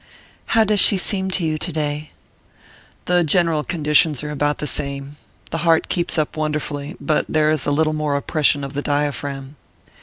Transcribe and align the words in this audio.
"How 0.57 0.63
does 0.63 0.79
she 0.79 0.97
seem 0.97 1.29
to 1.29 1.43
you 1.45 1.59
today?" 1.59 2.09
"The 3.05 3.23
general 3.23 3.63
conditions 3.63 4.23
are 4.23 4.31
about 4.31 4.57
the 4.57 4.65
same. 4.65 5.17
The 5.51 5.59
heart 5.59 5.89
keeps 5.89 6.17
up 6.17 6.35
wonderfully, 6.35 6.95
but 6.99 7.27
there 7.29 7.51
is 7.51 7.67
a 7.67 7.71
little 7.71 7.93
more 7.93 8.15
oppression 8.15 8.63
of 8.63 8.73
the 8.73 8.81
diaphragm." 8.81 9.57